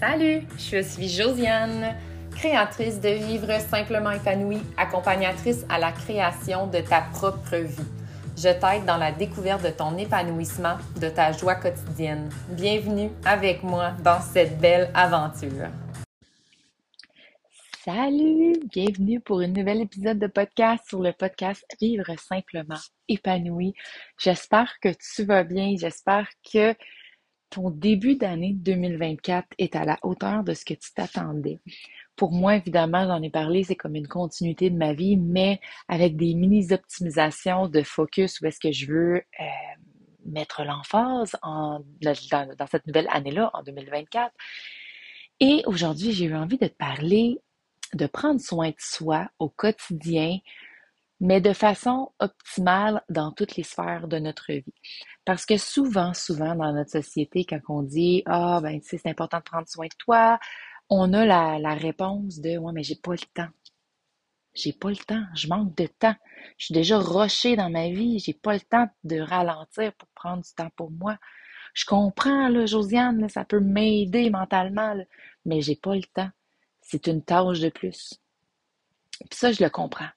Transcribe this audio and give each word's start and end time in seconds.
Salut, 0.00 0.42
je 0.58 0.82
suis 0.82 1.08
Josiane, 1.08 1.94
créatrice 2.32 3.00
de 3.00 3.10
Vivre 3.10 3.60
simplement 3.60 4.10
épanouie, 4.10 4.60
accompagnatrice 4.76 5.64
à 5.68 5.78
la 5.78 5.92
création 5.92 6.66
de 6.66 6.80
ta 6.80 7.02
propre 7.02 7.56
vie. 7.56 7.88
Je 8.36 8.48
t'aide 8.48 8.84
dans 8.86 8.96
la 8.96 9.12
découverte 9.12 9.62
de 9.62 9.70
ton 9.70 9.96
épanouissement, 9.96 10.78
de 11.00 11.08
ta 11.08 11.30
joie 11.30 11.54
quotidienne. 11.54 12.28
Bienvenue 12.50 13.10
avec 13.24 13.62
moi 13.62 13.92
dans 14.02 14.20
cette 14.20 14.58
belle 14.58 14.90
aventure. 14.94 15.68
Salut, 17.84 18.54
bienvenue 18.72 19.20
pour 19.20 19.40
un 19.40 19.48
nouvel 19.48 19.82
épisode 19.82 20.18
de 20.18 20.26
podcast 20.26 20.84
sur 20.88 21.02
le 21.02 21.12
podcast 21.12 21.64
Vivre 21.80 22.18
simplement 22.18 22.80
épanoui. 23.08 23.74
J'espère 24.18 24.74
que 24.82 24.88
tu 24.88 25.24
vas 25.24 25.44
bien, 25.44 25.74
j'espère 25.78 26.26
que 26.52 26.74
ton 27.54 27.70
début 27.70 28.16
d'année 28.16 28.52
2024 28.52 29.46
est 29.58 29.76
à 29.76 29.84
la 29.84 29.96
hauteur 30.02 30.42
de 30.42 30.54
ce 30.54 30.64
que 30.64 30.74
tu 30.74 30.92
t'attendais. 30.92 31.60
Pour 32.16 32.32
moi, 32.32 32.56
évidemment, 32.56 33.06
j'en 33.06 33.22
ai 33.22 33.30
parlé, 33.30 33.62
c'est 33.62 33.76
comme 33.76 33.94
une 33.94 34.08
continuité 34.08 34.70
de 34.70 34.76
ma 34.76 34.92
vie, 34.92 35.16
mais 35.16 35.60
avec 35.88 36.16
des 36.16 36.34
mini-optimisations 36.34 37.68
de 37.68 37.82
focus 37.82 38.40
où 38.40 38.46
est-ce 38.46 38.58
que 38.58 38.72
je 38.72 38.86
veux 38.86 39.16
euh, 39.16 39.44
mettre 40.26 40.64
l'emphase 40.64 41.36
dans, 41.42 41.80
dans 42.02 42.66
cette 42.66 42.86
nouvelle 42.88 43.08
année-là, 43.10 43.50
en 43.54 43.62
2024. 43.62 44.32
Et 45.38 45.62
aujourd'hui, 45.66 46.12
j'ai 46.12 46.24
eu 46.24 46.34
envie 46.34 46.58
de 46.58 46.66
te 46.66 46.76
parler 46.76 47.38
de 47.94 48.06
prendre 48.06 48.40
soin 48.40 48.70
de 48.70 48.76
soi 48.78 49.28
au 49.38 49.48
quotidien, 49.48 50.38
mais 51.24 51.40
de 51.40 51.54
façon 51.54 52.12
optimale 52.18 53.02
dans 53.08 53.32
toutes 53.32 53.56
les 53.56 53.62
sphères 53.62 54.08
de 54.08 54.18
notre 54.18 54.52
vie. 54.52 54.74
Parce 55.24 55.46
que 55.46 55.56
souvent, 55.56 56.12
souvent 56.12 56.54
dans 56.54 56.70
notre 56.74 56.90
société, 56.90 57.46
quand 57.46 57.60
on 57.70 57.82
dit 57.82 58.22
Ah, 58.26 58.60
ben, 58.62 58.78
tu 58.78 58.88
sais, 58.88 58.98
c'est 58.98 59.08
important 59.08 59.38
de 59.38 59.42
prendre 59.42 59.66
soin 59.66 59.86
de 59.86 59.96
toi, 59.96 60.38
on 60.90 61.14
a 61.14 61.24
la, 61.24 61.58
la 61.58 61.74
réponse 61.74 62.40
de 62.40 62.58
Ouais, 62.58 62.72
mais 62.74 62.82
j'ai 62.82 62.96
pas 62.96 63.12
le 63.12 63.26
temps. 63.32 63.48
J'ai 64.52 64.74
pas 64.74 64.90
le 64.90 64.96
temps, 64.96 65.24
je 65.34 65.48
manque 65.48 65.74
de 65.76 65.86
temps. 65.86 66.14
Je 66.58 66.66
suis 66.66 66.74
déjà 66.74 66.98
rushée 66.98 67.56
dans 67.56 67.70
ma 67.70 67.88
vie, 67.88 68.18
j'ai 68.18 68.34
pas 68.34 68.52
le 68.52 68.60
temps 68.60 68.86
de 69.04 69.18
ralentir 69.18 69.94
pour 69.94 70.08
prendre 70.14 70.42
du 70.42 70.52
temps 70.52 70.70
pour 70.76 70.90
moi. 70.90 71.16
Je 71.72 71.86
comprends, 71.86 72.48
là, 72.48 72.66
Josiane, 72.66 73.30
ça 73.30 73.46
peut 73.46 73.60
m'aider 73.60 74.28
mentalement, 74.28 74.94
mais 75.46 75.62
j'ai 75.62 75.76
pas 75.76 75.94
le 75.96 76.04
temps. 76.04 76.30
C'est 76.82 77.06
une 77.06 77.22
tâche 77.22 77.60
de 77.60 77.70
plus. 77.70 78.20
Puis 79.30 79.38
ça, 79.38 79.52
je 79.52 79.64
le 79.64 79.70
comprends. 79.70 80.10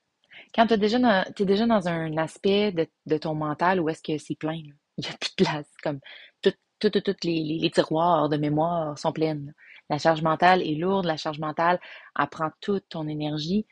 Quand 0.58 0.66
tu 0.66 0.74
es 0.74 0.78
déjà 0.78 0.98
dans, 0.98 1.24
déjà 1.38 1.68
dans 1.68 1.88
un 1.88 2.18
aspect 2.18 2.72
de, 3.06 3.18
ton 3.18 3.36
mental 3.36 3.80
où 3.80 3.90
est-ce 3.90 4.02
que 4.02 4.18
c'est 4.18 4.36
plein, 4.36 4.56
il 4.56 5.06
y 5.06 5.08
a 5.08 5.18
plus 5.18 5.36
de 5.38 5.44
place, 5.44 5.72
comme 5.84 6.00
toutes 6.42 6.58
tout, 6.80 6.90
tout, 6.90 7.16
les, 7.24 7.44
les, 7.44 7.72
tiroirs 7.72 8.28
de 8.30 8.38
mémoire 8.38 8.98
sont 8.98 9.12
pleines. 9.12 9.54
La 9.90 9.98
charge 10.00 10.22
mentale 10.22 10.62
est 10.62 10.76
lourde, 10.76 11.06
la 11.06 11.18
charge 11.18 11.40
mentale 11.40 11.80
apprend 12.16 12.50
toute 12.60 12.90
ton 12.90 13.08
énergie. 13.08 13.68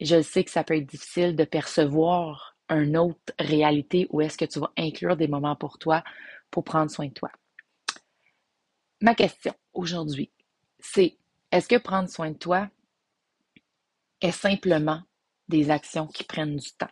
Je 0.00 0.20
sais 0.20 0.44
que 0.44 0.50
ça 0.50 0.64
peut 0.64 0.76
être 0.76 0.86
difficile 0.86 1.36
de 1.36 1.44
percevoir 1.44 2.56
une 2.68 2.96
autre 2.96 3.32
réalité 3.38 4.06
où 4.10 4.20
est-ce 4.20 4.38
que 4.38 4.44
tu 4.44 4.58
vas 4.58 4.72
inclure 4.76 5.16
des 5.16 5.28
moments 5.28 5.56
pour 5.56 5.78
toi 5.78 6.02
pour 6.50 6.64
prendre 6.64 6.90
soin 6.90 7.06
de 7.06 7.12
toi. 7.12 7.30
Ma 9.00 9.14
question 9.14 9.54
aujourd'hui, 9.72 10.30
c'est 10.78 11.16
est-ce 11.52 11.68
que 11.68 11.78
prendre 11.78 12.08
soin 12.08 12.30
de 12.30 12.36
toi 12.36 12.68
est 14.20 14.32
simplement 14.32 15.02
des 15.50 15.70
actions 15.70 16.06
qui 16.06 16.24
prennent 16.24 16.56
du 16.56 16.72
temps? 16.72 16.88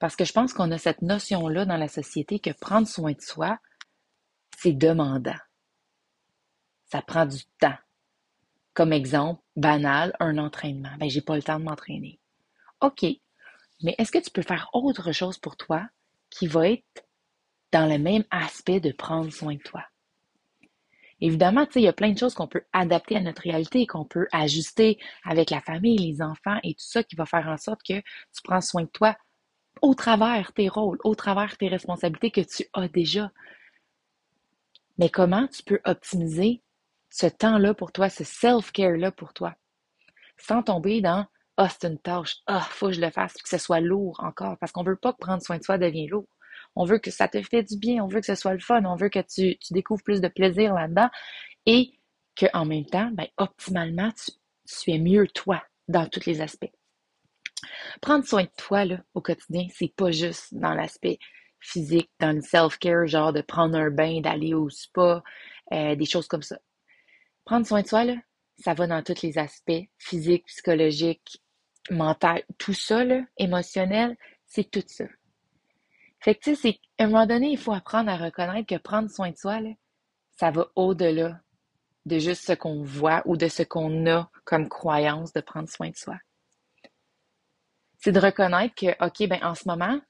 Parce 0.00 0.16
que 0.16 0.24
je 0.24 0.32
pense 0.32 0.52
qu'on 0.52 0.72
a 0.72 0.78
cette 0.78 1.02
notion-là 1.02 1.64
dans 1.64 1.76
la 1.76 1.86
société 1.86 2.40
que 2.40 2.50
prendre 2.50 2.88
soin 2.88 3.12
de 3.12 3.20
soi, 3.20 3.58
c'est 4.58 4.72
demandant. 4.72 5.38
Ça 6.86 7.02
prend 7.02 7.24
du 7.24 7.44
temps. 7.60 7.78
Comme 8.74 8.92
exemple 8.92 9.42
banal, 9.54 10.16
un 10.18 10.38
entraînement. 10.38 10.96
Ben, 10.98 11.08
j'ai 11.08 11.20
pas 11.20 11.36
le 11.36 11.42
temps 11.42 11.60
de 11.60 11.64
m'entraîner. 11.64 12.18
OK. 12.80 13.04
Mais 13.82 13.94
est-ce 13.98 14.10
que 14.10 14.18
tu 14.18 14.30
peux 14.30 14.42
faire 14.42 14.68
autre 14.72 15.12
chose 15.12 15.38
pour 15.38 15.56
toi 15.56 15.86
qui 16.30 16.46
va 16.46 16.68
être 16.68 17.06
dans 17.70 17.88
le 17.88 17.98
même 17.98 18.24
aspect 18.30 18.80
de 18.80 18.92
prendre 18.92 19.32
soin 19.32 19.54
de 19.54 19.62
toi? 19.62 19.84
Évidemment, 21.24 21.68
il 21.76 21.82
y 21.82 21.88
a 21.88 21.92
plein 21.92 22.10
de 22.10 22.18
choses 22.18 22.34
qu'on 22.34 22.48
peut 22.48 22.64
adapter 22.72 23.14
à 23.14 23.20
notre 23.20 23.42
réalité, 23.42 23.86
qu'on 23.86 24.04
peut 24.04 24.26
ajuster 24.32 24.98
avec 25.22 25.50
la 25.50 25.60
famille, 25.60 25.96
les 25.96 26.20
enfants 26.20 26.58
et 26.64 26.74
tout 26.74 26.84
ça 26.84 27.04
qui 27.04 27.14
va 27.14 27.26
faire 27.26 27.46
en 27.46 27.56
sorte 27.56 27.80
que 27.88 28.00
tu 28.00 28.42
prends 28.42 28.60
soin 28.60 28.82
de 28.82 28.88
toi 28.88 29.16
au 29.82 29.94
travers 29.94 30.52
tes 30.52 30.68
rôles, 30.68 30.98
au 31.04 31.14
travers 31.14 31.56
tes 31.56 31.68
responsabilités 31.68 32.32
que 32.32 32.40
tu 32.40 32.66
as 32.72 32.88
déjà. 32.88 33.30
Mais 34.98 35.10
comment 35.10 35.46
tu 35.46 35.62
peux 35.62 35.80
optimiser 35.84 36.60
ce 37.08 37.28
temps-là 37.28 37.72
pour 37.72 37.92
toi, 37.92 38.08
ce 38.08 38.24
self-care-là 38.24 39.12
pour 39.12 39.32
toi, 39.32 39.54
sans 40.38 40.64
tomber 40.64 41.00
dans 41.00 41.26
Ah, 41.56 41.68
c'est 41.68 41.86
une 41.86 42.00
tâche, 42.00 42.38
ah, 42.48 42.62
faut 42.62 42.88
que 42.88 42.94
je 42.94 43.00
le 43.00 43.10
fasse, 43.10 43.34
que 43.34 43.48
ce 43.48 43.58
soit 43.58 43.78
lourd 43.78 44.18
encore, 44.24 44.58
parce 44.58 44.72
qu'on 44.72 44.82
veut 44.82 44.96
pas 44.96 45.12
que 45.12 45.18
prendre 45.18 45.42
soin 45.42 45.58
de 45.58 45.62
soi 45.62 45.78
devienne 45.78 46.10
lourd. 46.10 46.26
On 46.74 46.84
veut 46.84 46.98
que 46.98 47.10
ça 47.10 47.28
te 47.28 47.40
fait 47.42 47.62
du 47.62 47.76
bien, 47.76 48.02
on 48.02 48.06
veut 48.06 48.20
que 48.20 48.26
ce 48.26 48.34
soit 48.34 48.54
le 48.54 48.60
fun, 48.60 48.84
on 48.84 48.96
veut 48.96 49.08
que 49.08 49.20
tu, 49.20 49.56
découvres 49.70 50.02
plus 50.02 50.20
de 50.20 50.28
plaisir 50.28 50.74
là-dedans 50.74 51.10
et 51.66 51.92
qu'en 52.36 52.64
même 52.64 52.86
temps, 52.86 53.10
ben, 53.12 53.26
optimalement, 53.36 54.10
tu, 54.12 54.32
tu 54.66 54.90
es 54.90 54.98
mieux 54.98 55.26
toi 55.28 55.62
dans 55.88 56.06
tous 56.06 56.24
les 56.26 56.40
aspects. 56.40 56.72
Prendre 58.00 58.24
soin 58.24 58.44
de 58.44 58.50
toi 58.56 58.84
au 59.14 59.20
quotidien, 59.20 59.66
c'est 59.70 59.94
pas 59.94 60.10
juste 60.10 60.54
dans 60.54 60.74
l'aspect 60.74 61.18
physique, 61.60 62.10
dans 62.18 62.32
le 62.32 62.40
self-care, 62.40 63.06
genre 63.06 63.32
de 63.32 63.40
prendre 63.40 63.78
un 63.78 63.90
bain, 63.90 64.20
d'aller 64.20 64.54
au 64.54 64.68
spa, 64.68 65.22
euh, 65.72 65.94
des 65.94 66.04
choses 66.04 66.26
comme 66.26 66.42
ça. 66.42 66.58
Prendre 67.44 67.66
soin 67.66 67.82
de 67.82 68.06
là, 68.06 68.16
ça 68.58 68.74
va 68.74 68.86
dans 68.86 69.02
tous 69.02 69.22
les 69.22 69.38
aspects, 69.38 69.88
physique, 69.98 70.46
psychologique, 70.46 71.42
mental, 71.90 72.42
tout 72.58 72.74
ça, 72.74 73.04
émotionnel, 73.36 74.16
c'est 74.46 74.70
tout 74.70 74.84
ça. 74.86 75.04
Fait 76.22 76.36
que, 76.36 76.40
tu 76.40 76.54
sais, 76.54 76.78
à 76.98 77.04
un 77.04 77.06
moment 77.08 77.26
donné, 77.26 77.50
il 77.50 77.58
faut 77.58 77.72
apprendre 77.72 78.08
à 78.08 78.16
reconnaître 78.16 78.68
que 78.68 78.80
prendre 78.80 79.10
soin 79.10 79.30
de 79.30 79.36
soi, 79.36 79.60
là, 79.60 79.70
ça 80.38 80.52
va 80.52 80.68
au-delà 80.76 81.40
de 82.06 82.18
juste 82.20 82.46
ce 82.46 82.52
qu'on 82.52 82.84
voit 82.84 83.22
ou 83.26 83.36
de 83.36 83.48
ce 83.48 83.64
qu'on 83.64 84.06
a 84.06 84.30
comme 84.44 84.68
croyance 84.68 85.32
de 85.32 85.40
prendre 85.40 85.68
soin 85.68 85.90
de 85.90 85.96
soi. 85.96 86.16
C'est 87.98 88.12
de 88.12 88.20
reconnaître 88.20 88.74
que, 88.76 89.04
OK, 89.04 89.28
ben, 89.28 89.42
en 89.42 89.56
ce 89.56 89.66
moment, 89.66 90.00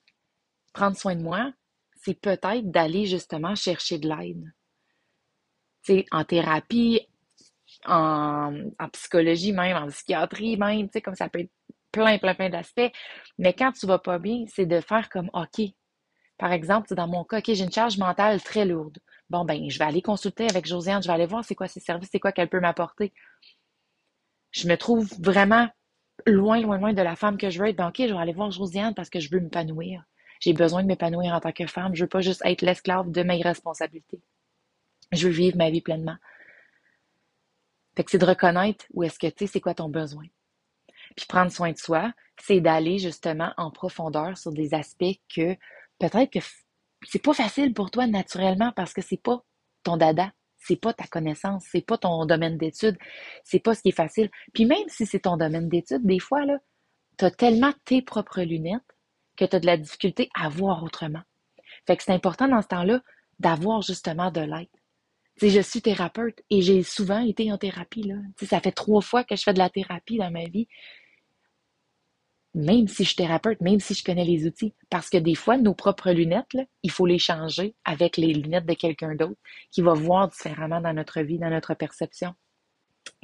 prendre 0.74 0.96
soin 0.98 1.16
de 1.16 1.22
moi, 1.22 1.50
c'est 1.96 2.20
peut-être 2.20 2.70
d'aller 2.70 3.06
justement 3.06 3.54
chercher 3.54 3.98
de 3.98 4.08
l'aide. 4.08 4.52
Tu 5.82 5.94
sais, 5.94 6.06
en 6.10 6.24
thérapie, 6.24 7.08
en, 7.86 8.54
en, 8.78 8.88
psychologie 8.90 9.52
même, 9.52 9.76
en 9.76 9.88
psychiatrie 9.88 10.58
même, 10.58 10.88
tu 10.88 10.92
sais, 10.92 11.00
comme 11.00 11.14
ça 11.14 11.30
peut 11.30 11.40
être 11.40 11.52
plein, 11.90 12.18
plein, 12.18 12.34
plein 12.34 12.50
d'aspects. 12.50 12.92
Mais 13.38 13.54
quand 13.54 13.72
tu 13.72 13.86
vas 13.86 13.98
pas 13.98 14.18
bien, 14.18 14.44
c'est 14.48 14.66
de 14.66 14.80
faire 14.80 15.08
comme, 15.08 15.30
OK, 15.32 15.72
par 16.42 16.50
exemple, 16.50 16.92
dans 16.96 17.06
mon 17.06 17.22
cas, 17.22 17.38
OK, 17.38 17.44
j'ai 17.46 17.62
une 17.62 17.70
charge 17.70 17.98
mentale 17.98 18.42
très 18.42 18.64
lourde. 18.64 18.98
Bon, 19.30 19.44
ben, 19.44 19.70
je 19.70 19.78
vais 19.78 19.84
aller 19.84 20.02
consulter 20.02 20.48
avec 20.50 20.66
Josiane, 20.66 21.00
je 21.00 21.06
vais 21.06 21.14
aller 21.14 21.26
voir 21.26 21.44
c'est 21.44 21.54
quoi 21.54 21.68
ses 21.68 21.78
services, 21.78 22.08
c'est 22.10 22.18
quoi 22.18 22.32
qu'elle 22.32 22.48
peut 22.48 22.58
m'apporter. 22.58 23.12
Je 24.50 24.66
me 24.66 24.74
trouve 24.74 25.08
vraiment 25.20 25.68
loin, 26.26 26.60
loin, 26.60 26.78
loin 26.78 26.92
de 26.94 27.00
la 27.00 27.14
femme 27.14 27.38
que 27.38 27.48
je 27.48 27.60
veux 27.60 27.68
être. 27.68 27.76
Ben, 27.76 27.90
OK, 27.90 27.98
je 27.98 28.12
vais 28.12 28.18
aller 28.18 28.32
voir 28.32 28.50
Josiane 28.50 28.92
parce 28.92 29.08
que 29.08 29.20
je 29.20 29.30
veux 29.30 29.38
m'épanouir. 29.38 30.02
J'ai 30.40 30.52
besoin 30.52 30.82
de 30.82 30.88
m'épanouir 30.88 31.32
en 31.32 31.38
tant 31.38 31.52
que 31.52 31.68
femme. 31.68 31.94
Je 31.94 32.02
veux 32.02 32.08
pas 32.08 32.22
juste 32.22 32.42
être 32.44 32.62
l'esclave 32.62 33.12
de 33.12 33.22
mes 33.22 33.40
responsabilités. 33.40 34.20
Je 35.12 35.28
veux 35.28 35.32
vivre 35.32 35.56
ma 35.56 35.70
vie 35.70 35.80
pleinement. 35.80 36.16
Fait 37.96 38.02
que 38.02 38.10
c'est 38.10 38.18
de 38.18 38.26
reconnaître 38.26 38.84
où 38.94 39.04
est-ce 39.04 39.20
que 39.20 39.28
tu 39.28 39.46
sais, 39.46 39.46
c'est 39.46 39.60
quoi 39.60 39.74
ton 39.74 39.88
besoin. 39.88 40.24
Puis 41.16 41.26
prendre 41.26 41.52
soin 41.52 41.70
de 41.70 41.78
soi, 41.78 42.12
c'est 42.36 42.60
d'aller 42.60 42.98
justement 42.98 43.52
en 43.56 43.70
profondeur 43.70 44.36
sur 44.36 44.50
des 44.50 44.74
aspects 44.74 45.20
que 45.32 45.56
peut-être 46.08 46.32
que 46.32 46.44
c'est 47.04 47.22
pas 47.22 47.32
facile 47.32 47.72
pour 47.74 47.90
toi 47.90 48.06
naturellement 48.06 48.72
parce 48.74 48.92
que 48.92 49.02
c'est 49.02 49.22
pas 49.22 49.44
ton 49.84 49.96
dada, 49.96 50.32
c'est 50.58 50.76
pas 50.76 50.92
ta 50.92 51.06
connaissance, 51.06 51.64
c'est 51.70 51.84
pas 51.84 51.98
ton 51.98 52.24
domaine 52.26 52.56
d'étude, 52.56 52.96
c'est 53.44 53.60
pas 53.60 53.74
ce 53.74 53.82
qui 53.82 53.90
est 53.90 53.96
facile. 53.96 54.30
Puis 54.52 54.64
même 54.64 54.88
si 54.88 55.06
c'est 55.06 55.20
ton 55.20 55.36
domaine 55.36 55.68
d'étude, 55.68 56.04
des 56.04 56.18
fois, 56.18 56.44
là, 56.44 56.58
tu 57.18 57.24
as 57.24 57.30
tellement 57.30 57.72
tes 57.84 58.02
propres 58.02 58.42
lunettes 58.42 58.80
que 59.36 59.44
tu 59.44 59.56
as 59.56 59.60
de 59.60 59.66
la 59.66 59.76
difficulté 59.76 60.28
à 60.34 60.48
voir 60.48 60.82
autrement. 60.82 61.22
Fait 61.86 61.96
que 61.96 62.02
c'est 62.02 62.12
important 62.12 62.48
dans 62.48 62.62
ce 62.62 62.68
temps-là 62.68 63.00
d'avoir 63.38 63.82
justement 63.82 64.30
de 64.30 64.40
l'aide. 64.40 64.68
Je 65.40 65.60
suis 65.60 65.82
thérapeute 65.82 66.40
et 66.50 66.62
j'ai 66.62 66.82
souvent 66.82 67.20
été 67.20 67.50
en 67.50 67.58
thérapie. 67.58 68.02
Là. 68.02 68.16
Ça 68.42 68.60
fait 68.60 68.72
trois 68.72 69.00
fois 69.00 69.24
que 69.24 69.34
je 69.34 69.42
fais 69.42 69.54
de 69.54 69.58
la 69.58 69.70
thérapie 69.70 70.18
dans 70.18 70.30
ma 70.30 70.44
vie 70.44 70.68
même 72.54 72.86
si 72.86 73.04
je 73.04 73.08
suis 73.08 73.16
thérapeute, 73.16 73.60
même 73.60 73.80
si 73.80 73.94
je 73.94 74.04
connais 74.04 74.24
les 74.24 74.46
outils. 74.46 74.74
Parce 74.90 75.08
que 75.08 75.16
des 75.16 75.34
fois, 75.34 75.56
nos 75.56 75.74
propres 75.74 76.10
lunettes, 76.10 76.56
il 76.82 76.90
faut 76.90 77.06
les 77.06 77.18
changer 77.18 77.74
avec 77.84 78.16
les 78.16 78.34
lunettes 78.34 78.66
de 78.66 78.74
quelqu'un 78.74 79.14
d'autre 79.14 79.40
qui 79.70 79.80
va 79.80 79.94
voir 79.94 80.28
différemment 80.28 80.80
dans 80.80 80.92
notre 80.92 81.20
vie, 81.22 81.38
dans 81.38 81.50
notre 81.50 81.74
perception, 81.74 82.34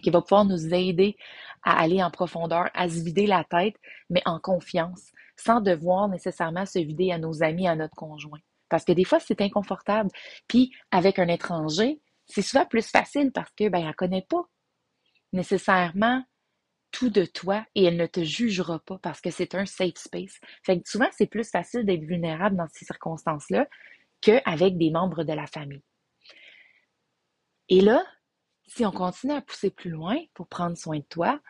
qui 0.03 0.11
va 0.11 0.23
pouvoir 0.23 0.45
nous 0.45 0.73
aider 0.75 1.17
à 1.63 1.81
aller 1.81 2.03
en 2.03 2.11
profondeur, 2.11 2.71
à 2.75 2.89
se 2.89 3.03
vider 3.03 3.27
la 3.27 3.45
tête, 3.45 3.77
mais 4.09 4.23
en 4.25 4.39
confiance, 4.39 5.13
sans 5.37 5.61
devoir 5.61 6.09
nécessairement 6.09 6.67
se 6.67 6.79
vider 6.79 7.13
à 7.13 7.19
nos 7.19 7.43
amis, 7.43 7.69
à 7.69 7.77
notre 7.77 7.95
conjoint. 7.95 8.41
Parce 8.69 8.85
que 8.85 8.93
des 8.93 9.05
fois, 9.05 9.21
c'est 9.21 9.41
inconfortable. 9.41 10.11
Puis, 10.47 10.73
avec 10.91 11.19
un 11.19 11.29
étranger, 11.29 12.01
c'est 12.27 12.43
souvent 12.43 12.67
plus 12.67 12.87
facile 12.87 13.33
parce 13.33 13.51
que 13.57 13.69
ben, 13.69 13.93
connaît 13.95 14.27
pas 14.29 14.45
nécessairement 15.33 16.23
tout 16.91 17.11
de 17.11 17.25
toi 17.25 17.65
et 17.75 17.85
elle 17.85 17.97
ne 17.97 18.07
te 18.07 18.23
jugera 18.23 18.79
pas 18.81 18.99
parce 18.99 19.21
que 19.21 19.31
c'est 19.31 19.55
un 19.55 19.67
safe 19.67 19.97
space. 19.97 20.41
Fait 20.65 20.81
que 20.81 20.89
souvent, 20.89 21.09
c'est 21.13 21.27
plus 21.27 21.49
facile 21.49 21.85
d'être 21.85 22.05
vulnérable 22.05 22.57
dans 22.57 22.69
ces 22.73 22.85
circonstances-là 22.85 23.67
qu'avec 24.21 24.77
des 24.77 24.91
membres 24.91 25.25
de 25.25 25.33
la 25.33 25.47
famille. 25.47 25.83
Et 27.69 27.81
là, 27.81 28.03
si 28.67 28.85
on 28.85 28.91
continue 28.91 29.33
à 29.33 29.41
pousser 29.41 29.71
plus 29.71 29.91
loin 29.91 30.19
pour 30.35 30.49
prendre 30.49 30.77
soin 30.77 30.99
de 30.99 31.05
toi, 31.09 31.41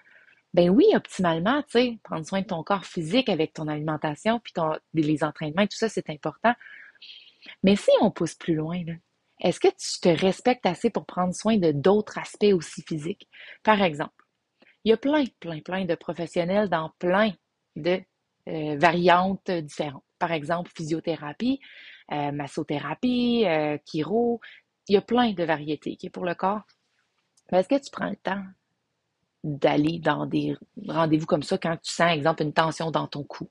ben 0.54 0.70
oui, 0.70 0.86
optimalement, 0.94 1.62
tu 1.62 1.70
sais, 1.70 1.98
prendre 2.02 2.26
soin 2.26 2.40
de 2.40 2.46
ton 2.46 2.62
corps 2.62 2.84
physique 2.84 3.28
avec 3.28 3.52
ton 3.52 3.68
alimentation, 3.68 4.40
puis 4.40 4.52
ton, 4.52 4.76
les 4.94 5.22
entraînements, 5.22 5.66
tout 5.66 5.76
ça, 5.76 5.88
c'est 5.88 6.10
important. 6.10 6.54
Mais 7.62 7.76
si 7.76 7.90
on 8.00 8.10
pousse 8.10 8.34
plus 8.34 8.54
loin, 8.54 8.82
est-ce 9.40 9.60
que 9.60 9.68
tu 9.68 10.00
te 10.00 10.08
respectes 10.08 10.66
assez 10.66 10.90
pour 10.90 11.06
prendre 11.06 11.34
soin 11.34 11.58
de 11.58 11.70
d'autres 11.70 12.18
aspects 12.18 12.52
aussi 12.52 12.82
physiques? 12.82 13.28
Par 13.62 13.82
exemple, 13.82 14.14
il 14.84 14.90
y 14.90 14.92
a 14.92 14.96
plein, 14.96 15.24
plein, 15.40 15.60
plein 15.60 15.84
de 15.84 15.94
professionnels 15.94 16.68
dans 16.68 16.90
plein 16.98 17.32
de 17.76 18.00
euh, 18.48 18.76
variantes 18.78 19.50
différentes. 19.50 20.04
Par 20.18 20.32
exemple, 20.32 20.70
physiothérapie, 20.76 21.60
euh, 22.12 22.32
massothérapie, 22.32 23.44
euh, 23.46 23.78
chiro, 23.84 24.40
il 24.88 24.94
y 24.94 24.96
a 24.96 25.02
plein 25.02 25.32
de 25.32 25.44
variétés 25.44 25.96
qui 25.96 26.10
pour 26.10 26.24
le 26.24 26.34
corps. 26.34 26.62
Est-ce 27.52 27.68
que 27.68 27.82
tu 27.82 27.90
prends 27.90 28.10
le 28.10 28.16
temps 28.16 28.42
d'aller 29.44 29.98
dans 30.00 30.26
des 30.26 30.56
rendez-vous 30.86 31.26
comme 31.26 31.42
ça 31.42 31.58
quand 31.58 31.76
tu 31.76 31.92
sens, 31.92 32.12
exemple, 32.12 32.42
une 32.42 32.52
tension 32.52 32.90
dans 32.90 33.06
ton 33.06 33.22
cou? 33.24 33.48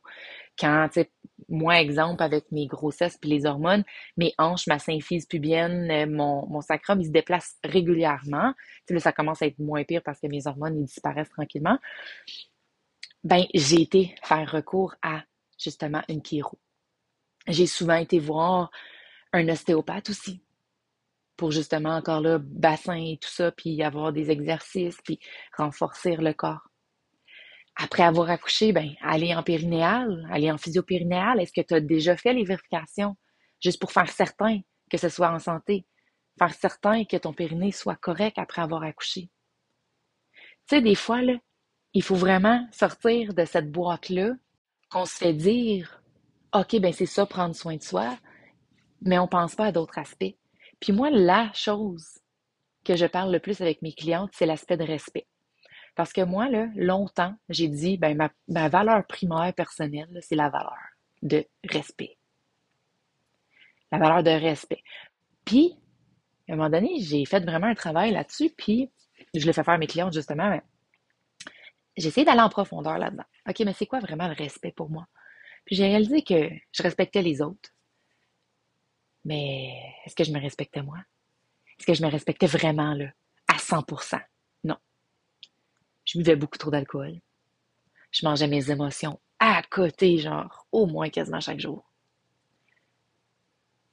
Quand, 0.59 0.87
tu 0.89 1.01
sais, 1.01 1.11
moi, 1.49 1.79
exemple, 1.79 2.21
avec 2.23 2.51
mes 2.51 2.67
grossesses 2.67 3.17
puis 3.17 3.29
les 3.29 3.45
hormones, 3.45 3.83
mes 4.17 4.33
hanches, 4.37 4.67
ma 4.67 4.79
symphyse 4.79 5.25
pubienne, 5.25 5.89
euh, 5.91 6.05
mon, 6.07 6.61
sacrum, 6.61 6.99
ils 6.99 7.07
se 7.07 7.11
déplacent 7.11 7.57
régulièrement. 7.63 8.53
Tu 8.87 8.93
sais, 8.95 8.99
ça 8.99 9.11
commence 9.11 9.41
à 9.41 9.47
être 9.47 9.59
moins 9.59 9.83
pire 9.83 10.01
parce 10.03 10.19
que 10.19 10.27
mes 10.27 10.47
hormones, 10.47 10.79
ils 10.79 10.85
disparaissent 10.85 11.29
tranquillement. 11.29 11.77
Ben, 13.23 13.45
j'ai 13.53 13.81
été 13.81 14.15
faire 14.23 14.49
recours 14.51 14.95
à, 15.01 15.23
justement, 15.59 16.01
une 16.09 16.23
chiro. 16.23 16.57
J'ai 17.47 17.67
souvent 17.67 17.95
été 17.95 18.19
voir 18.19 18.71
un 19.33 19.47
ostéopathe 19.49 20.09
aussi 20.09 20.41
pour 21.37 21.51
justement 21.51 21.95
encore 21.95 22.19
là, 22.19 22.39
bassin 22.39 22.95
et 22.95 23.17
tout 23.21 23.29
ça, 23.29 23.51
puis 23.51 23.81
avoir 23.83 24.11
des 24.11 24.31
exercices, 24.31 24.97
puis 25.03 25.19
renforcer 25.55 26.15
le 26.15 26.33
corps. 26.33 26.66
Après 27.79 28.03
avoir 28.03 28.29
accouché, 28.31 28.73
ben, 28.73 28.95
aller 29.01 29.35
en 29.35 29.43
périnéal, 29.43 30.27
aller 30.31 30.51
en 30.51 30.57
physio-périnéal, 30.57 31.39
est-ce 31.39 31.53
que 31.53 31.65
tu 31.65 31.75
as 31.75 31.79
déjà 31.79 32.17
fait 32.17 32.33
les 32.33 32.43
vérifications? 32.43 33.15
Juste 33.61 33.79
pour 33.79 33.91
faire 33.91 34.09
certain 34.09 34.61
que 34.89 34.97
ce 34.97 35.09
soit 35.09 35.29
en 35.29 35.39
santé, 35.39 35.85
faire 36.39 36.53
certain 36.53 37.05
que 37.05 37.17
ton 37.17 37.33
périnée 37.33 37.71
soit 37.71 37.95
correct 37.95 38.37
après 38.39 38.61
avoir 38.61 38.83
accouché? 38.83 39.29
Tu 40.67 40.75
sais, 40.75 40.81
des 40.81 40.95
fois, 40.95 41.19
il 41.93 42.03
faut 42.03 42.15
vraiment 42.15 42.67
sortir 42.71 43.33
de 43.33 43.45
cette 43.45 43.71
boîte-là 43.71 44.31
qu'on 44.89 45.05
se 45.05 45.15
fait 45.15 45.33
dire, 45.33 46.01
OK, 46.53 46.79
ben 46.79 46.93
c'est 46.93 47.05
ça, 47.05 47.25
prendre 47.25 47.55
soin 47.55 47.75
de 47.75 47.83
soi, 47.83 48.17
mais 49.01 49.19
on 49.19 49.27
pense 49.27 49.55
pas 49.55 49.67
à 49.67 49.71
d'autres 49.71 49.99
aspects. 49.99 50.35
Puis 50.79 50.93
moi, 50.93 51.09
la 51.09 51.51
chose 51.53 52.19
que 52.83 52.95
je 52.95 53.05
parle 53.05 53.31
le 53.31 53.39
plus 53.39 53.61
avec 53.61 53.81
mes 53.81 53.93
clientes, 53.93 54.31
c'est 54.33 54.45
l'aspect 54.45 54.77
de 54.77 54.83
respect. 54.83 55.27
Parce 55.97 56.13
que 56.13 56.21
moi, 56.21 56.47
là, 56.47 56.67
longtemps, 56.75 57.35
j'ai 57.49 57.67
dit, 57.67 57.97
ben, 57.97 58.29
ma, 58.47 58.69
valeur 58.69 59.03
primaire 59.07 59.51
personnelle, 59.55 60.19
c'est 60.21 60.35
la 60.35 60.47
valeur 60.47 60.77
de 61.23 61.43
respect. 61.67 62.19
La 63.91 63.97
valeur 63.97 64.21
de 64.21 64.29
respect. 64.29 64.83
Puis, 65.43 65.75
à 66.47 66.53
un 66.53 66.55
moment 66.55 66.69
donné, 66.69 66.99
j'ai 66.99 67.25
fait 67.25 67.43
vraiment 67.43 67.65
un 67.65 67.73
travail 67.73 68.11
là-dessus, 68.11 68.51
puis 68.55 68.91
je 69.33 69.43
l'ai 69.43 69.53
fait 69.53 69.63
faire 69.63 69.73
à 69.73 69.77
mes 69.79 69.87
clientes, 69.87 70.13
justement. 70.13 70.51
Mais 70.51 70.61
j'ai 71.97 72.09
essayé 72.09 72.25
d'aller 72.25 72.41
en 72.41 72.49
profondeur 72.49 72.99
là-dedans. 72.99 73.25
OK, 73.49 73.59
mais 73.61 73.73
c'est 73.73 73.87
quoi 73.87 73.99
vraiment 73.99 74.27
le 74.27 74.35
respect 74.35 74.73
pour 74.73 74.91
moi? 74.91 75.07
Puis 75.65 75.75
j'ai 75.75 75.85
réalisé 75.85 76.21
que 76.21 76.47
je 76.73 76.83
respectais 76.83 77.23
les 77.23 77.41
autres, 77.41 77.71
mais 79.25 79.73
est-ce 80.05 80.13
que 80.13 80.23
je 80.23 80.31
me 80.31 80.39
respectais 80.39 80.83
moi? 80.83 80.99
Est-ce 81.79 81.87
que 81.87 81.95
je 81.95 82.03
me 82.03 82.11
respectais 82.11 82.45
vraiment, 82.45 82.93
là, 82.93 83.07
à 83.47 83.55
100%? 83.55 84.21
Je 86.07 86.17
buvais 86.17 86.37
beaucoup 86.37 86.57
trop 86.57 86.71
d'alcool. 86.71 87.19
Je 88.11 88.25
mangeais 88.25 88.47
mes 88.47 88.71
émotions 88.71 89.19
à 89.39 89.61
côté, 89.61 90.17
genre, 90.17 90.65
au 90.71 90.87
moins 90.87 91.09
quasiment 91.09 91.41
chaque 91.41 91.59
jour. 91.59 91.91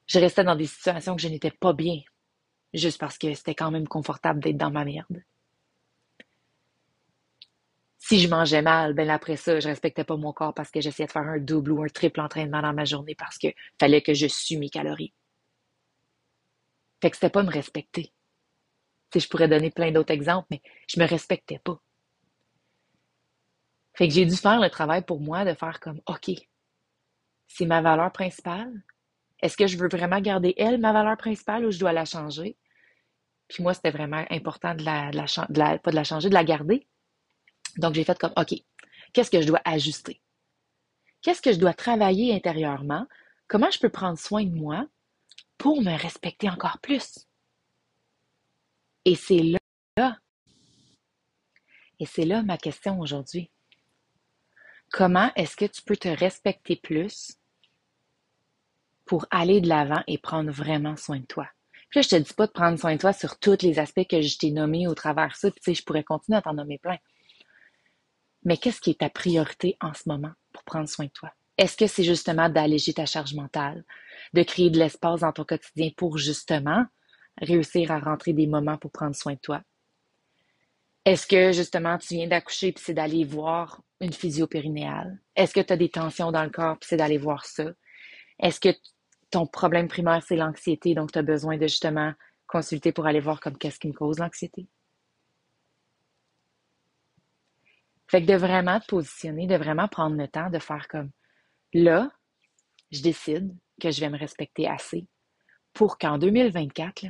Je 0.06 0.20
restais 0.20 0.44
dans 0.44 0.54
des 0.54 0.66
situations 0.66 1.16
que 1.16 1.22
je 1.22 1.28
n'étais 1.28 1.50
pas 1.50 1.72
bien, 1.72 2.00
juste 2.72 3.00
parce 3.00 3.18
que 3.18 3.34
c'était 3.34 3.56
quand 3.56 3.72
même 3.72 3.88
confortable 3.88 4.40
d'être 4.40 4.56
dans 4.56 4.70
ma 4.70 4.84
merde. 4.84 5.22
Si 7.98 8.20
je 8.20 8.28
mangeais 8.28 8.62
mal, 8.62 8.94
ben 8.94 9.10
après 9.10 9.36
ça, 9.36 9.58
je 9.58 9.66
respectais 9.66 10.04
pas 10.04 10.16
mon 10.16 10.32
corps 10.32 10.54
parce 10.54 10.70
que 10.70 10.80
j'essayais 10.80 11.06
de 11.06 11.12
faire 11.12 11.22
un 11.22 11.38
double 11.38 11.72
ou 11.72 11.82
un 11.82 11.88
triple 11.88 12.20
entraînement 12.20 12.62
dans 12.62 12.74
ma 12.74 12.84
journée 12.84 13.14
parce 13.14 13.38
que 13.38 13.48
fallait 13.80 14.02
que 14.02 14.14
je 14.14 14.26
sue 14.28 14.58
mes 14.58 14.68
calories. 14.68 15.14
Fait 17.00 17.10
que 17.10 17.16
c'était 17.16 17.30
pas 17.30 17.42
me 17.42 17.50
respecter. 17.50 18.12
Je 19.14 19.26
pourrais 19.28 19.48
donner 19.48 19.70
plein 19.70 19.90
d'autres 19.90 20.12
exemples, 20.12 20.48
mais 20.50 20.62
je 20.86 21.00
me 21.00 21.06
respectais 21.06 21.60
pas. 21.64 21.80
Fait 23.94 24.08
que 24.08 24.14
j'ai 24.14 24.26
dû 24.26 24.36
faire 24.36 24.60
le 24.60 24.68
travail 24.70 25.02
pour 25.02 25.20
moi 25.20 25.44
de 25.44 25.54
faire 25.54 25.80
comme, 25.80 26.00
OK, 26.06 26.30
c'est 27.46 27.66
ma 27.66 27.80
valeur 27.80 28.10
principale. 28.12 28.82
Est-ce 29.40 29.56
que 29.56 29.66
je 29.66 29.76
veux 29.78 29.88
vraiment 29.88 30.20
garder 30.20 30.54
elle, 30.56 30.78
ma 30.78 30.92
valeur 30.92 31.16
principale, 31.16 31.64
ou 31.64 31.70
je 31.70 31.78
dois 31.78 31.92
la 31.92 32.04
changer? 32.04 32.56
Puis 33.48 33.62
moi, 33.62 33.74
c'était 33.74 33.90
vraiment 33.90 34.24
important 34.30 34.74
de 34.74 34.82
la, 34.84 35.10
de 35.10 35.78
pas 35.78 35.90
de 35.90 35.94
la 35.94 36.04
changer, 36.04 36.28
de 36.28 36.34
la 36.34 36.44
garder. 36.44 36.88
Donc, 37.76 37.94
j'ai 37.94 38.04
fait 38.04 38.18
comme, 38.18 38.32
OK, 38.36 38.54
qu'est-ce 39.12 39.30
que 39.30 39.40
je 39.40 39.46
dois 39.46 39.60
ajuster? 39.64 40.20
Qu'est-ce 41.22 41.42
que 41.42 41.52
je 41.52 41.58
dois 41.58 41.74
travailler 41.74 42.34
intérieurement? 42.34 43.06
Comment 43.46 43.70
je 43.70 43.78
peux 43.78 43.90
prendre 43.90 44.18
soin 44.18 44.44
de 44.44 44.54
moi 44.54 44.86
pour 45.58 45.82
me 45.82 45.96
respecter 45.96 46.48
encore 46.48 46.78
plus? 46.80 47.26
Et 49.04 49.14
c'est 49.14 49.42
là, 49.96 50.18
et 52.00 52.06
c'est 52.06 52.24
là 52.24 52.42
ma 52.42 52.56
question 52.56 52.98
aujourd'hui. 52.98 53.50
Comment 54.94 55.32
est-ce 55.34 55.56
que 55.56 55.64
tu 55.64 55.82
peux 55.82 55.96
te 55.96 56.06
respecter 56.06 56.76
plus 56.76 57.36
pour 59.04 59.26
aller 59.32 59.60
de 59.60 59.68
l'avant 59.68 60.04
et 60.06 60.18
prendre 60.18 60.52
vraiment 60.52 60.94
soin 60.94 61.18
de 61.18 61.26
toi? 61.26 61.48
Puis 61.90 61.98
là, 61.98 62.02
je 62.02 62.10
te 62.10 62.14
dis 62.14 62.32
pas 62.32 62.46
de 62.46 62.52
prendre 62.52 62.78
soin 62.78 62.94
de 62.94 63.00
toi 63.00 63.12
sur 63.12 63.36
tous 63.40 63.60
les 63.62 63.80
aspects 63.80 64.06
que 64.08 64.22
je 64.22 64.38
t'ai 64.38 64.52
nommés 64.52 64.86
au 64.86 64.94
travers 64.94 65.34
ça, 65.34 65.50
puis 65.50 65.58
tu 65.58 65.72
sais, 65.72 65.74
je 65.74 65.84
pourrais 65.84 66.04
continuer 66.04 66.38
à 66.38 66.42
t'en 66.42 66.54
nommer 66.54 66.78
plein. 66.78 66.96
Mais 68.44 68.56
qu'est-ce 68.56 68.80
qui 68.80 68.90
est 68.90 69.00
ta 69.00 69.10
priorité 69.10 69.76
en 69.80 69.92
ce 69.94 70.08
moment 70.08 70.30
pour 70.52 70.62
prendre 70.62 70.88
soin 70.88 71.06
de 71.06 71.10
toi? 71.10 71.32
Est-ce 71.58 71.76
que 71.76 71.88
c'est 71.88 72.04
justement 72.04 72.48
d'alléger 72.48 72.94
ta 72.94 73.04
charge 73.04 73.34
mentale, 73.34 73.84
de 74.32 74.44
créer 74.44 74.70
de 74.70 74.78
l'espace 74.78 75.22
dans 75.22 75.32
ton 75.32 75.44
quotidien 75.44 75.90
pour 75.96 76.18
justement 76.18 76.86
réussir 77.42 77.90
à 77.90 77.98
rentrer 77.98 78.32
des 78.32 78.46
moments 78.46 78.78
pour 78.78 78.92
prendre 78.92 79.16
soin 79.16 79.32
de 79.34 79.40
toi? 79.40 79.60
Est-ce 81.04 81.26
que 81.26 81.50
justement 81.50 81.98
tu 81.98 82.14
viens 82.14 82.28
d'accoucher 82.28 82.70
puis 82.70 82.84
c'est 82.86 82.94
d'aller 82.94 83.24
voir 83.24 83.80
une 84.00 84.12
physio-périnéale? 84.12 85.20
Est-ce 85.36 85.54
que 85.54 85.60
tu 85.60 85.72
as 85.72 85.76
des 85.76 85.88
tensions 85.90 86.32
dans 86.32 86.44
le 86.44 86.50
corps 86.50 86.78
puis 86.78 86.88
c'est 86.88 86.96
d'aller 86.96 87.18
voir 87.18 87.44
ça? 87.44 87.72
Est-ce 88.40 88.60
que 88.60 88.76
ton 89.30 89.46
problème 89.46 89.88
primaire 89.88 90.22
c'est 90.22 90.36
l'anxiété 90.36 90.94
donc 90.94 91.12
tu 91.12 91.18
as 91.18 91.22
besoin 91.22 91.56
de 91.56 91.66
justement 91.66 92.12
consulter 92.46 92.92
pour 92.92 93.06
aller 93.06 93.20
voir 93.20 93.40
comme 93.40 93.56
qu'est-ce 93.56 93.78
qui 93.78 93.88
me 93.88 93.92
cause 93.92 94.18
l'anxiété? 94.18 94.68
Fait 98.08 98.22
que 98.22 98.30
de 98.30 98.36
vraiment 98.36 98.78
te 98.80 98.86
positionner, 98.86 99.46
de 99.46 99.56
vraiment 99.56 99.88
prendre 99.88 100.16
le 100.16 100.28
temps 100.28 100.50
de 100.50 100.58
faire 100.58 100.86
comme 100.88 101.10
Là, 101.74 102.12
je 102.92 103.02
décide 103.02 103.52
que 103.80 103.90
je 103.90 104.00
vais 104.00 104.08
me 104.08 104.16
respecter 104.16 104.68
assez 104.68 105.08
pour 105.72 105.98
qu'en 105.98 106.18
2024, 106.18 107.06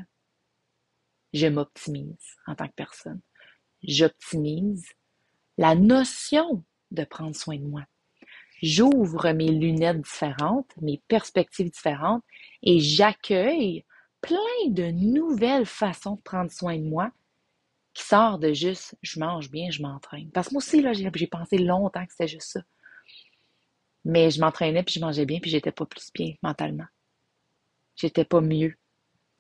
je 1.35 1.47
m'optimise 1.47 2.37
en 2.47 2.55
tant 2.55 2.67
que 2.67 2.75
personne. 2.75 3.21
J'optimise 3.83 4.89
la 5.59 5.75
notion 5.75 6.65
de 6.95 7.05
prendre 7.05 7.35
soin 7.35 7.57
de 7.57 7.65
moi. 7.65 7.83
J'ouvre 8.63 9.31
mes 9.33 9.51
lunettes 9.51 10.01
différentes, 10.01 10.71
mes 10.81 11.03
perspectives 11.09 11.71
différentes 11.71 12.23
et 12.63 12.81
j'accueille 12.81 13.85
plein 14.21 14.39
de 14.69 14.91
nouvelles 14.91 15.67
façons 15.67 16.17
de 16.17 16.23
prendre 16.23 16.51
soin 16.51 16.79
de 16.79 16.85
moi 16.85 17.11
qui 17.93 18.03
sortent 18.03 18.43
de 18.43 18.53
juste 18.53 18.97
je 19.03 19.21
mange 19.21 19.51
bien, 19.51 19.71
je 19.71 19.83
m'entraîne. 19.83 20.31
Parce 20.31 20.49
que 20.49 20.55
moi 20.55 20.59
aussi, 20.63 20.81
là, 20.81 20.93
j'ai 20.93 21.27
pensé 21.27 21.59
longtemps 21.59 22.05
que 22.05 22.13
c'était 22.13 22.29
juste 22.29 22.53
ça. 22.53 22.61
Mais 24.05 24.31
je 24.31 24.41
m'entraînais, 24.41 24.83
puis 24.83 24.95
je 24.95 25.01
mangeais 25.01 25.27
bien, 25.27 25.41
puis 25.41 25.51
j'étais 25.51 25.73
pas 25.73 25.87
plus 25.87 26.11
bien 26.13 26.35
mentalement. 26.43 26.87
J'étais 27.97 28.25
pas 28.25 28.41
mieux 28.41 28.77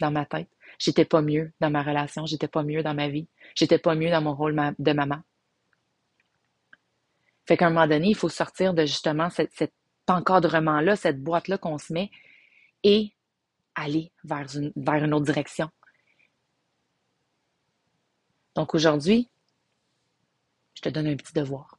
dans 0.00 0.10
ma 0.10 0.24
tête. 0.24 0.48
J'étais 0.78 1.04
pas 1.04 1.22
mieux 1.22 1.52
dans 1.60 1.70
ma 1.70 1.82
relation. 1.82 2.26
J'étais 2.26 2.48
pas 2.48 2.62
mieux 2.62 2.82
dans 2.82 2.94
ma 2.94 3.08
vie. 3.08 3.28
J'étais 3.54 3.78
pas 3.78 3.94
mieux 3.94 4.10
dans 4.10 4.22
mon 4.22 4.34
rôle 4.34 4.54
de 4.78 4.92
maman. 4.92 5.20
Fait 7.46 7.56
qu'à 7.56 7.66
un 7.66 7.70
moment 7.70 7.86
donné, 7.86 8.08
il 8.08 8.16
faut 8.16 8.28
sortir 8.28 8.74
de 8.74 8.86
justement 8.86 9.28
cet, 9.30 9.72
encadrement-là, 10.06 10.96
cette 10.96 11.22
boîte-là 11.22 11.58
qu'on 11.58 11.78
se 11.78 11.92
met 11.92 12.10
et 12.82 13.14
aller 13.74 14.12
vers 14.22 14.54
une, 14.56 14.72
vers 14.76 15.02
une 15.02 15.14
autre 15.14 15.24
direction. 15.24 15.70
Donc 18.54 18.74
aujourd'hui, 18.74 19.30
je 20.74 20.82
te 20.82 20.88
donne 20.88 21.06
un 21.06 21.16
petit 21.16 21.32
devoir. 21.32 21.78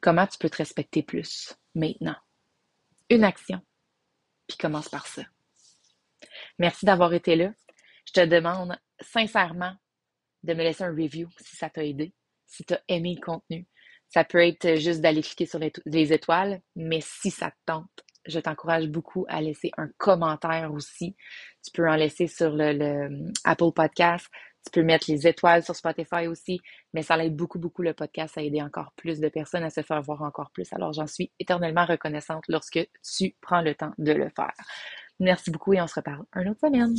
Comment 0.00 0.26
tu 0.26 0.38
peux 0.38 0.48
te 0.48 0.56
respecter 0.56 1.02
plus 1.02 1.54
maintenant? 1.74 2.16
Une 3.10 3.24
action, 3.24 3.60
puis 4.46 4.56
commence 4.56 4.88
par 4.88 5.06
ça. 5.06 5.22
Merci 6.58 6.86
d'avoir 6.86 7.12
été 7.12 7.36
là. 7.36 7.52
Je 8.06 8.12
te 8.12 8.24
demande 8.24 8.78
sincèrement 9.00 9.74
de 10.42 10.54
me 10.54 10.62
laisser 10.62 10.84
un 10.84 10.90
review 10.90 11.28
si 11.38 11.56
ça 11.56 11.68
t'a 11.68 11.84
aidé, 11.84 12.12
si 12.46 12.64
tu 12.64 12.74
as 12.74 12.82
aimé 12.88 13.14
le 13.14 13.24
contenu. 13.24 13.66
Ça 14.08 14.24
peut 14.24 14.46
être 14.46 14.76
juste 14.76 15.00
d'aller 15.00 15.22
cliquer 15.22 15.46
sur 15.46 15.60
les 15.86 16.12
étoiles, 16.12 16.60
mais 16.76 17.00
si 17.02 17.30
ça 17.30 17.50
te 17.50 17.56
tente, 17.66 18.04
je 18.28 18.38
t'encourage 18.40 18.88
beaucoup 18.88 19.24
à 19.28 19.40
laisser 19.40 19.70
un 19.76 19.88
commentaire 19.96 20.72
aussi. 20.72 21.16
Tu 21.64 21.70
peux 21.72 21.88
en 21.88 21.96
laisser 21.96 22.26
sur 22.26 22.50
le, 22.50 23.30
Apple 23.44 23.72
Podcast. 23.74 24.26
Tu 24.64 24.70
peux 24.72 24.82
mettre 24.82 25.06
les 25.08 25.26
étoiles 25.26 25.62
sur 25.62 25.74
Spotify 25.74 26.26
aussi, 26.26 26.60
mais 26.92 27.02
ça 27.02 27.16
aide 27.24 27.36
beaucoup, 27.36 27.58
beaucoup 27.58 27.82
le 27.82 27.94
podcast 27.94 28.36
à 28.36 28.42
aider 28.42 28.60
encore 28.60 28.92
plus 28.96 29.18
de 29.20 29.28
personnes 29.28 29.62
à 29.62 29.70
se 29.70 29.82
faire 29.82 30.02
voir 30.02 30.22
encore 30.22 30.50
plus. 30.50 30.70
Alors, 30.72 30.92
j'en 30.92 31.06
suis 31.06 31.32
éternellement 31.38 31.86
reconnaissante 31.86 32.44
lorsque 32.48 32.80
tu 33.02 33.34
prends 33.40 33.62
le 33.62 33.74
temps 33.74 33.92
de 33.98 34.12
le 34.12 34.28
faire. 34.28 34.52
Merci 35.20 35.50
beaucoup 35.50 35.72
et 35.72 35.80
on 35.80 35.86
se 35.86 35.94
reparle 35.94 36.24
un 36.32 36.46
autre 36.46 36.60
semaine. 36.60 36.94